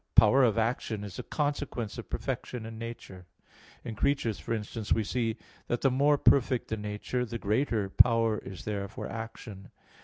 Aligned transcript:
Power 0.15 0.43
of 0.43 0.57
action 0.57 1.03
is 1.03 1.19
a 1.19 1.21
consequence 1.21 1.99
of 1.99 2.09
perfection 2.09 2.65
in 2.65 2.79
nature. 2.79 3.27
In 3.83 3.93
creatures, 3.93 4.39
for 4.39 4.51
instance, 4.51 4.91
we 4.91 5.03
see 5.03 5.37
that 5.67 5.81
the 5.81 5.91
more 5.91 6.17
perfect 6.17 6.69
the 6.69 6.77
nature, 6.77 7.23
the 7.23 7.37
greater 7.37 7.87
power 7.87 8.39
is 8.39 8.65
there 8.65 8.87
for 8.87 9.07
action. 9.07 9.69